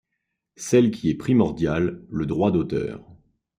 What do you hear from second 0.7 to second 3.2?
qui est primordiale: le droit d’auteur.